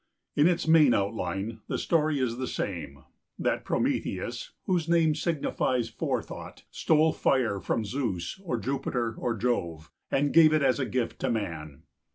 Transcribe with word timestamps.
In 0.35 0.47
its 0.47 0.67
main 0.67 0.95
outline 0.95 1.59
the 1.67 1.77
story 1.77 2.17
is 2.19 2.37
the 2.37 2.47
same: 2.47 3.03
that 3.37 3.63
Prometheus, 3.63 4.49
whose 4.63 4.89
name 4.89 5.13
signifies 5.13 5.89
Forethought, 5.89 6.63
stole 6.71 7.13
fire 7.13 7.59
from 7.59 7.85
Zeus, 7.85 8.41
or 8.43 8.57
Jupiter, 8.57 9.13
or 9.15 9.35
Jove, 9.35 9.91
and 10.09 10.33
gave 10.33 10.53
it 10.53 10.63
as 10.63 10.79
a 10.79 10.87
gift 10.87 11.19
to 11.19 11.29
man. 11.29 11.83